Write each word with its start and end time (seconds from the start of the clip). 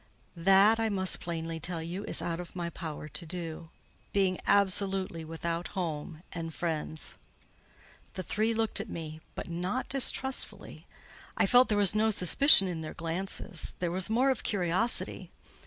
"That, 0.35 0.79
I 0.79 0.89
must 0.89 1.19
plainly 1.19 1.59
tell 1.59 1.83
you, 1.83 2.03
is 2.05 2.23
out 2.23 2.39
of 2.39 2.55
my 2.55 2.71
power 2.71 3.07
to 3.07 3.23
do; 3.23 3.69
being 4.11 4.39
absolutely 4.47 5.23
without 5.23 5.67
home 5.77 6.23
and 6.33 6.51
friends." 6.51 7.13
The 8.15 8.23
three 8.23 8.51
looked 8.51 8.79
at 8.79 8.89
me, 8.89 9.21
but 9.35 9.47
not 9.47 9.89
distrustfully; 9.89 10.87
I 11.37 11.45
felt 11.45 11.69
there 11.69 11.77
was 11.77 11.93
no 11.93 12.09
suspicion 12.09 12.67
in 12.67 12.81
their 12.81 12.95
glances: 12.95 13.75
there 13.77 13.91
was 13.91 14.09
more 14.09 14.31
of 14.31 14.41
curiosity. 14.41 15.29